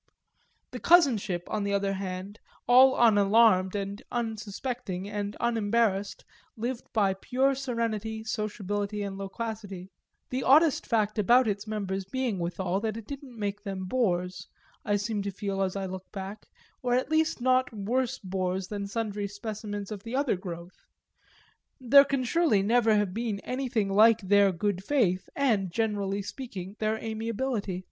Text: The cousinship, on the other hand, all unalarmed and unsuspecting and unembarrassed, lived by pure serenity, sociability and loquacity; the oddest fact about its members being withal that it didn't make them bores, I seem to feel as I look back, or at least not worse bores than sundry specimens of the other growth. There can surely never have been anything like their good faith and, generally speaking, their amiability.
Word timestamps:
The 0.71 0.79
cousinship, 0.79 1.43
on 1.47 1.63
the 1.63 1.75
other 1.75 1.93
hand, 1.93 2.39
all 2.67 2.95
unalarmed 2.97 3.75
and 3.75 4.01
unsuspecting 4.11 5.07
and 5.07 5.37
unembarrassed, 5.39 6.25
lived 6.57 6.91
by 6.91 7.13
pure 7.13 7.53
serenity, 7.53 8.23
sociability 8.23 9.03
and 9.03 9.15
loquacity; 9.15 9.91
the 10.31 10.41
oddest 10.41 10.87
fact 10.87 11.19
about 11.19 11.47
its 11.47 11.67
members 11.67 12.03
being 12.03 12.39
withal 12.39 12.79
that 12.79 12.97
it 12.97 13.05
didn't 13.05 13.37
make 13.37 13.61
them 13.61 13.85
bores, 13.85 14.47
I 14.83 14.95
seem 14.95 15.21
to 15.21 15.29
feel 15.31 15.61
as 15.61 15.75
I 15.75 15.85
look 15.85 16.11
back, 16.11 16.47
or 16.81 16.95
at 16.95 17.11
least 17.11 17.39
not 17.39 17.71
worse 17.71 18.17
bores 18.17 18.69
than 18.69 18.87
sundry 18.87 19.27
specimens 19.27 19.91
of 19.91 20.01
the 20.01 20.15
other 20.15 20.35
growth. 20.35 20.83
There 21.79 22.05
can 22.05 22.23
surely 22.23 22.63
never 22.63 22.95
have 22.95 23.13
been 23.13 23.39
anything 23.41 23.87
like 23.89 24.21
their 24.21 24.51
good 24.51 24.83
faith 24.83 25.29
and, 25.35 25.69
generally 25.71 26.23
speaking, 26.23 26.75
their 26.79 26.97
amiability. 26.97 27.79